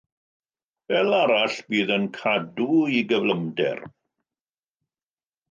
[0.91, 3.85] Fel arall bydd yn cadw ei gyflymder.